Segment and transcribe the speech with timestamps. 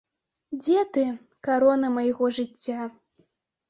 [0.61, 1.05] Дзе ты,
[1.51, 2.93] карона майго жыцця?